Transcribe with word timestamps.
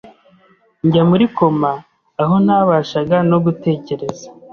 njya 0.85 1.03
muri 1.09 1.25
koma 1.37 1.71
aho 2.21 2.35
ntabashaga 2.45 3.17
no 3.29 3.37
gutekereza, 3.45 4.27